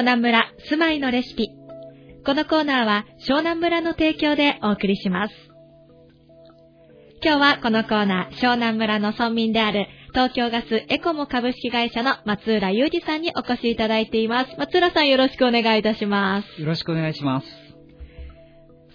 [0.00, 1.50] 湘南村住まいのレシピ。
[2.24, 5.34] このコーナーは湘南村の提供でお送りします。
[7.22, 14.56] 今日はこのコーナー、湘南村の村民である東京ガスエコモ株式会社の松浦裕二さんにお越しいただいています。
[14.56, 16.62] 松浦さんよろしくお願いいたします。
[16.62, 17.46] よろしくお願いします。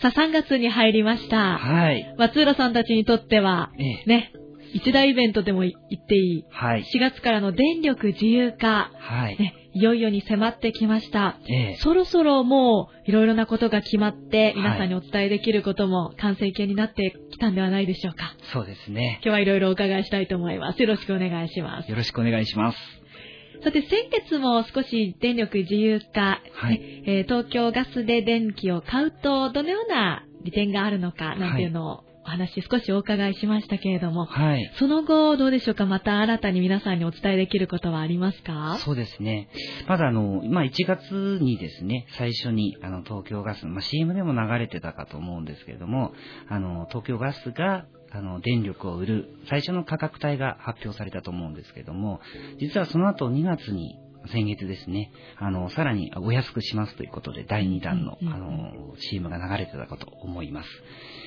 [0.02, 1.60] さあ、3月に入りました。
[1.60, 2.16] はい。
[2.18, 4.04] 松浦さんたちにとっては、ええ。
[4.08, 4.34] ね、
[4.74, 6.46] 一大イベントでも言っていい。
[6.50, 6.82] はい。
[6.82, 9.38] 4月からの電力自由化、はい。
[9.38, 11.38] ね、いよいよに迫ってきました。
[11.50, 11.78] ええ。
[11.82, 18.36] そろそろもういろいろなことが決まって、い皆さんにお伝えできることも完成形になってきたんではないでしょうか。
[18.54, 19.20] そうですね。
[19.22, 20.82] 今日はいろいろお伺いしたいと思います。
[20.82, 21.90] よろしくお願いします。
[21.90, 22.78] よろしくお願いします。
[23.66, 34.72] さて、先月も少し電力自由化、はいねえー東京ガスで電気を買うとどのような利点があるのかなんていうのをお話少しお伺いしましたけれども、はい。
[34.80, 35.86] その後どうでしょうか？
[35.86, 38.78] また新たに皆さんにお伝えできることはありますか？
[38.80, 39.48] そうですね。
[39.88, 46.14] まだあの、まあ、1月にですね、最初に、あの、東京ガス、まあ、CM でも流れてたかと思うんですけれども、
[46.50, 52.22] あの、東京ガスが、あの、電力を売る最初の価格帯が発表されたと思うんですけれども、
[52.60, 60.70] 実はその後2月に、先月ですね、あの、さらにお安くしますということで、第2弾の、うんうんあの、CM が流れてたかと思います。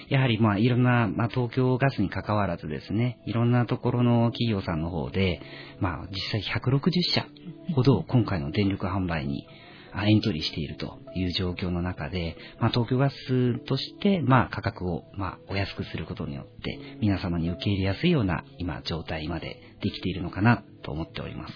[0.09, 5.41] やはり、まあ、いろんな、まあ、東京ガスに関わらずですね、いろんなところの企業さんの方で、
[5.81, 7.27] まあ、実際160社
[7.75, 9.47] ほど今回の電力販売に
[9.93, 21.55] あエントリーしているという状況の中で、まあ、東京ガスとして、まあ、価格を、まあ、お安くすることによって、皆様に受け入れやすいような、今、状態までできているのかなと思っております。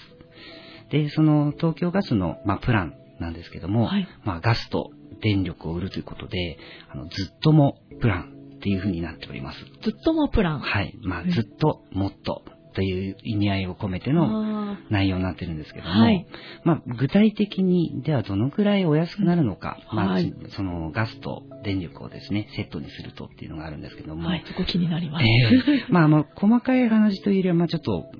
[0.92, 4.06] で、その東京ガスの、まあ、プランなんですけども、はい。
[4.24, 4.90] まあ、ガスと
[5.22, 6.58] 電力を売るということで、
[6.90, 9.58] あの、ずっともプランっていう風になっております。
[9.82, 10.60] ずっともプラン。
[10.60, 10.94] はい。
[11.02, 12.44] まあ、うんずっと、もっと、
[12.74, 16.26] という意味合いを込めてのあ内容になってるんですけども、はい。
[16.64, 20.34] まあ、具体的に、ではどのくらいお安くなるのか、まあ、はい。
[20.50, 25.24] そのガスと電力をですね、セットにするとっていうのがあるんですけども、ーはい、そこ気になります。
[25.24, 25.86] ええ。
[25.90, 28.10] まあ、あの、細かい話というよりは、まあ、ちょっと、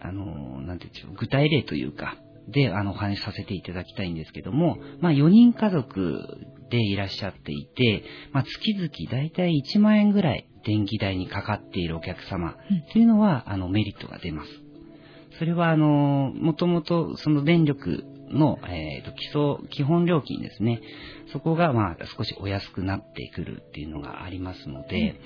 [0.00, 2.16] あの、なんていうんでしょう、具体例というか、
[2.48, 6.38] で、あの、お話しさせていただきたいんですけども、まあ、4人家族
[6.70, 14.50] でいらっしゃっていて、まあ、月々だいたい1万円ぐらい電気代にかかっているお客様うんというのは、あの、メリットが出ます。
[15.38, 20.80] それは、あの、もともと、その電力の、えっ、と、基礎、基本料金ですね。
[21.32, 25.20] そこが、まあ、少しお安くなってくるっていうのがありますので、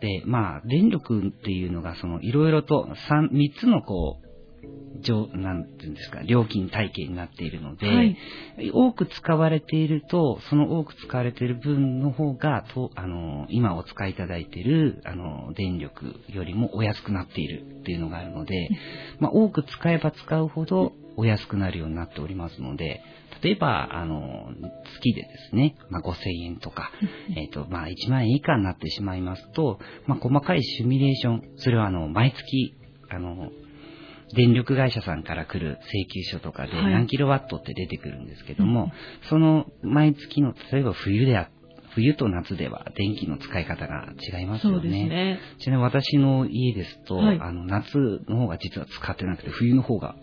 [0.00, 4.24] で、まあ、電力っていうのが、その、いろいろと、三、三つの、こう、
[5.00, 8.16] 上、なんていうんですか、料金体系になっているので、はい。
[8.72, 18.68] 多く使われていると、その多く使われている分の方が、と、あの、今お使いいただいている、あの、電力よりもお安くなっているっていうのがあるので、
[19.18, 23.02] まあ、多く使えば使うほどお安くなるようになっておりますので、
[23.42, 24.48] 例えば、あの、
[24.96, 26.14] 月でですね、まあ、5000
[26.44, 26.90] 円とか、
[27.36, 32.74] えっ、と、まあ、1万円以下になってしまいますと、まあ、細かいシミュレーション、それはあの、毎月、
[33.10, 33.50] あの、
[34.34, 36.92] 電力会社さんから来る請求書とかではい。
[36.92, 38.90] 何キロワットって出てくるんですけども、
[39.28, 41.50] その毎月の、例えば冬であ、
[41.94, 44.88] 冬と夏では電気の使い方が違いますそうよね。
[44.88, 45.40] ですね。
[45.58, 47.96] ちなみに私の家ですと、はいあの、夏
[48.28, 50.16] の方が実は使ってなくて、冬の方が。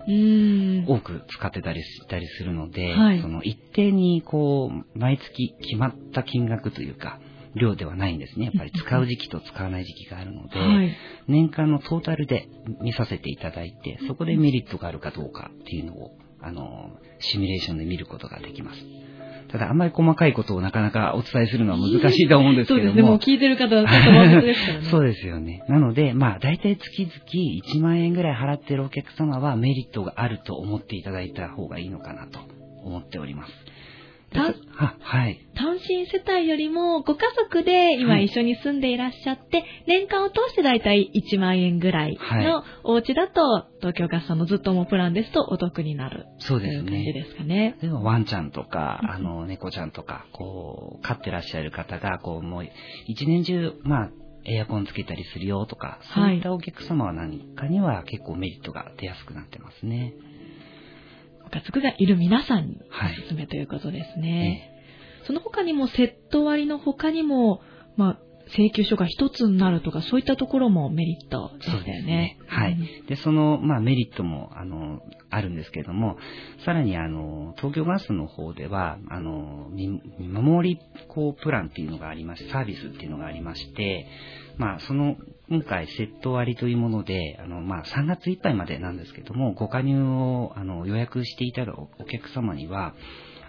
[0.87, 7.19] 多く使ってたりしたりするので、はいその一定にこう、毎月決まった金額というか、
[7.55, 8.45] 量ではないんですね。
[8.45, 10.95] やっぱり使う時期と使わない時期があるので、はい。
[11.27, 12.47] 年間のトータルで
[12.81, 16.11] 見させていただいて、そこでメリットがあるかどうかっていうのを、
[16.41, 18.79] あの、シミュレーションで見ることができます。
[19.51, 22.83] ただ、あんまり細かいことをなかなかお伝えするのは難しいと思うんですけども。
[22.83, 23.09] そうですね。
[23.09, 24.85] もう聞いてる方はちょっと満足ですからね。
[24.85, 25.63] そうですよね。
[25.67, 27.15] なので、まあ、だいたい月々
[27.77, 32.39] 1万円ぐらい払ってるお客様はメリットがあると思っていただいた方がいいのかなと
[32.83, 33.70] 思っております。
[34.31, 35.45] たでは、はい。
[35.55, 47.13] 単身世帯よりもご家族で今はい一緒に住んでいらっしゃって、年間を通してだいたい1万円ぐらいのお家だと、東京ガスさんのずっともプランですとお得になるそうですね。
[47.13, 47.77] ですかね。
[47.81, 52.67] 例えばワンちゃんとか、あの、猫ちゃんとか、こう、飼ってらっしゃる方が、こう、もう、
[53.07, 54.09] 一年中、まあ、
[54.45, 60.13] エアコンつけたりするよとか、そういったお客様は何かには結構メリットが出やすくなってますね。
[60.15, 60.30] ご
[61.51, 64.69] 家族がいる皆さんにはいおすすめということですね。
[65.27, 67.61] その他にもセット割の他にも、
[67.95, 68.19] まあ、
[68.55, 72.01] 請求書が一つになるとか、そういったところもメリットでしたよね。
[72.03, 72.77] ねはい。
[73.07, 74.99] で、その、まあ、メリットも、あの、
[75.29, 76.17] あるんですけれども、
[76.65, 84.07] さらに、あの、東京ガスの方では、あの、見守り、こう、プランっていうのがありまして、サービスっていうのがありまして、
[84.57, 85.15] まあ、その、
[85.49, 92.93] 今回、セット割というもので、あの、まあ、3月いっぱいまでなんですけども、ご加入を、あの、予約していただくお客様には、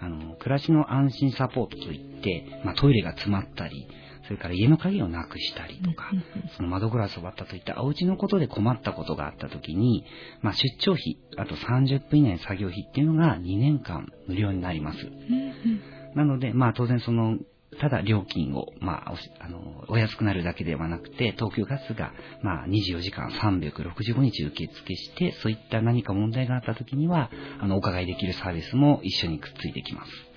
[0.01, 3.87] あの、暮らしの安心サポートといって、まあ、トイレが詰まったり、
[4.25, 6.11] それから家の鍵をなくしたりとか、
[6.55, 10.05] その窓ガラスを割ったといったお家のことで困ったことがあった時に、
[10.41, 14.97] まあ、出張費、あと30分以内の作業費っていうのが2年間無料になります。
[16.15, 17.37] なので、まあ当然その
[17.79, 30.32] ただ料金を、まあ、あの、お安くなるだけではなくて、東京ガスが、まあ、24時間365日受付して、そういった何か問題があった時には、あの、お伺いできるサービスも一緒にくっついてきます。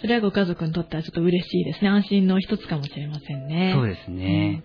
[0.00, 1.88] それはご家族にとってはちょっと嬉しいですね。
[1.88, 3.72] 安心の一つかもしれませんね。
[3.74, 4.62] そうですね。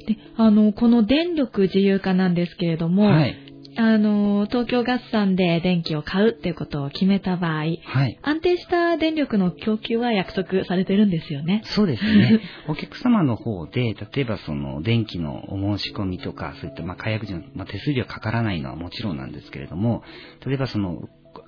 [0.00, 3.36] うん、で、あの、この電力自由化なんですけれども、はい、
[3.78, 11.62] あの、東京ガスさんで電気を買うっていうことを決めた場合、はい、安定した電力の供給は約束されてるんですよね。
[11.64, 12.40] そうですね。
[12.68, 20.02] お客様の方で、例えばその電気のお申し込みとか、そういったまあ解約時の、まあ、手数料かからないのはもちろんなんですけれども、
[20.46, 21.02] 例えばその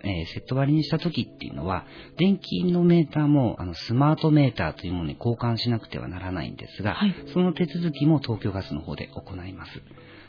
[0.04, 1.84] えー、セット割りにした時っていうのは、
[2.16, 9.82] 電気のメーターもあのスマートメーターというものに交換しなくてはならないんですが、はい、その手続きも東京ガスの方で行います。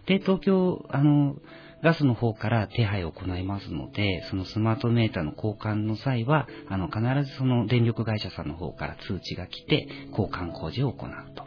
[0.06, 1.36] で、東京、あの、
[1.82, 11.44] ガスの方から手配を行いますので、そのスマートメーターの交換の際は、あの、必ずその電力会社さんの方から通知が来て、交換工事を行うと。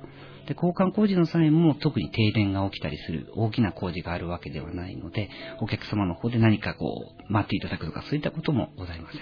[0.46, 5.30] で、交換工事の際も特に停電が起きたりする大きな工事があるわけではないので、
[5.60, 9.20] お客様の方で何かこう、待っていただくとかそういったこともございません。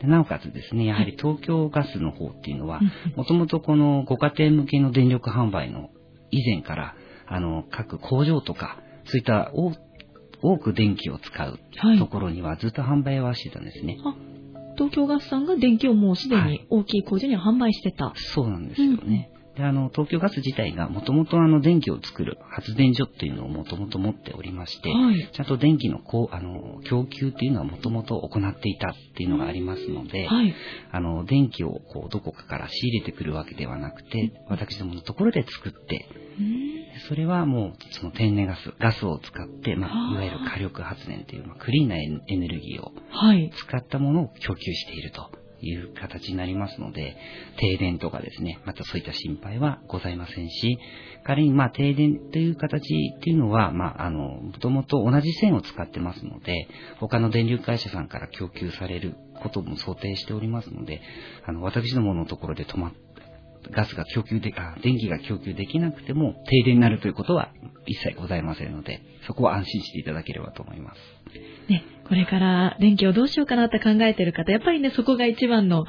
[0.00, 2.80] でなおかつですね、やはり東京ガスの方っていうのは、
[3.16, 5.88] もともとこのご家庭向けの電力販売の
[6.30, 6.94] 以前から、
[7.26, 9.52] あの、各工場とか、そういった
[10.42, 11.58] 多く電気を使う
[11.98, 13.96] ところにはずっと販売はしてたんですね。
[14.76, 18.06] 東京ガスさんが電気をもうすでに大きい工場には販売してた。
[18.06, 19.30] はい、そうなんですよね。
[19.56, 30.54] で、あの、東京ガス自体がもともとあの、電気を作る発電所っていうのをもともと持っておりまして、はい、ちゃんと電気のこう、あの、供給っていうのはもともと行っていたっていうのがありますので、はい、
[30.92, 36.06] あの、電気をこう、どこかから仕入れてくるわけではなくて、私どものところで作って、
[37.08, 42.92] それはもう、その天然ガス、ガスを使って、まあ、いわゆる火力発電という、まあ、クリーンなエネルギーを
[43.56, 45.22] 使ったものを供給していると。
[45.22, 47.16] いいう形になりますので、
[47.58, 50.78] 停電とかですね、またそういった心配はございませんし、
[51.24, 52.78] 仮にまあ停電という形
[53.16, 56.68] っていうのは、まああの、もともと同じ線を使ってますので、
[57.00, 61.00] 他の電力会社さんから供給されることも想定しておりますので、
[61.44, 63.05] あの、私どものところで止まって
[63.70, 67.50] ガスが供給で、あ、電気が供給できなくても停電になるということは
[67.86, 70.98] 一切ございませんので、そこは安心していただければと思います。
[71.68, 75.84] ね、これから電気をどうしようかなって考えている方、やっぱりね、そこが一番の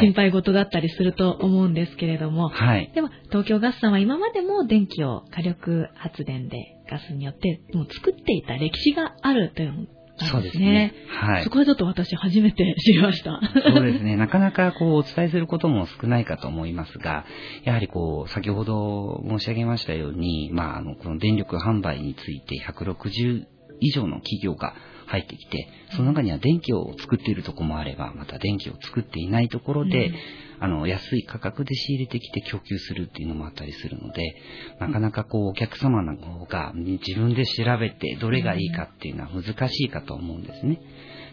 [0.00, 2.90] 心配事だったりすると思うんですけれども、はい。
[2.94, 9.88] でも、東京ガスさんは今までも電気を火力発電でガスによってもう作っていた歴史があるという
[10.26, 10.94] そうですね。
[11.08, 11.44] はい。
[11.44, 13.40] そこはちょっと私初めて知りました。
[13.74, 14.16] そうですね。
[14.16, 17.24] なかなかこうお伝えすることも少ないかと思いますが、
[17.64, 23.44] やはりこう、先ほど申し上げましたように、まあ、あの、この電力販売について160
[23.80, 24.74] 以上の企業が
[25.10, 30.14] 入ってきて、その中には電気を作っているところもあれば、また電気を作っていないところで、うん、
[30.60, 34.36] あの、安い価格で仕入れてきて供給するっていうのもあったりするので、
[34.78, 40.80] なかなかこう、お客様の方が自分で調べてどれがいいかっていうのは難しいかと思うんですね。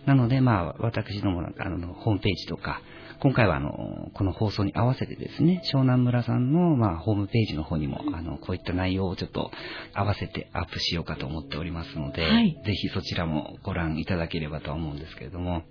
[0.07, 2.81] なので、まあ、私ども、あの、ホームページとか、
[3.19, 9.51] 今回はあの、この放送に合わせてですね、湘南村さんの、まあ、ホームページの方にも、あの、こういった内容をちょっと
[9.93, 15.63] 合わせてアップしようかと思っておりますので、はい、ぜひそちらもご覧いただければと思うんですけれども、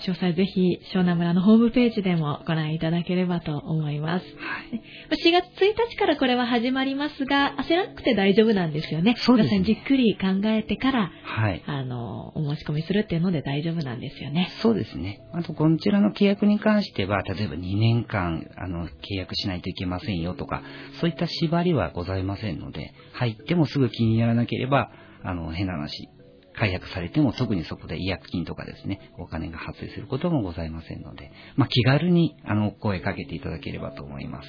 [0.00, 4.26] 詳細ぜひ、湘南村のホームページでもご覧いただければと思います。
[4.36, 9.14] はい、4月1日からこれは始まりますが、焦らなくて大丈夫なんですよね。
[9.18, 9.62] そうですね。
[9.62, 11.62] じっくり考えてから、はい。
[11.66, 14.50] あの、お申し込みするっていうので大丈夫なんですよね。
[14.60, 15.20] そうですね。
[15.32, 20.62] あと、こちらの契約に関しては、例えば2年間、あの、契約しないといけませんよとか、
[21.00, 24.90] そういった縛りはございませんので、入ってもすぐ気にならなければ、
[25.22, 26.08] あの、変な話、
[26.60, 34.48] 解約されても特にそこで違約金とかですね、お金が発生することもございませんので、まあ、気軽に、あの、声かけていただければと思います。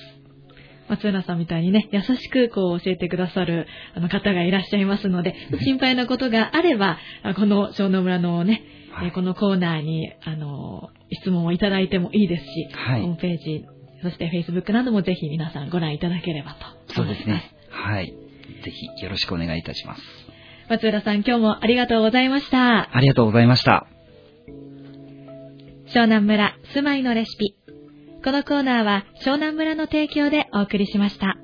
[0.89, 3.65] 松浦さんみたいにね、優しくこう教えてくださる
[3.95, 6.99] あの方がいらっしゃいますので、 心配なことがあれば、
[7.37, 13.65] この小野村のね、はい、このコーナーに、あの、質問をいただいてもいいですし、はい、ホームページ
[14.01, 17.53] そして Facebook などもぜひ皆さんご覧いただければとそうですね。
[17.69, 18.07] はい。
[18.07, 20.01] ぜひよろしくお願いいたします。
[20.69, 22.95] 松浦さん、今日もありがとうございました。
[22.95, 23.87] ありがとうございました。
[25.87, 27.55] 湘南村住まいのレシピ。
[28.23, 31.37] このコーナーは湘南村の提供でお送りしました。